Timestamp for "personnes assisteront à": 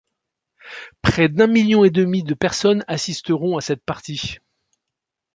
2.33-3.61